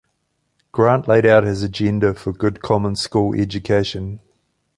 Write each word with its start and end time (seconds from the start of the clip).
Grant 0.71 1.07
laid 1.07 1.27
out 1.27 1.43
his 1.43 1.61
agenda 1.61 2.15
for 2.15 2.33
good 2.33 2.63
common 2.63 2.95
school 2.95 3.35
education. 3.39 4.19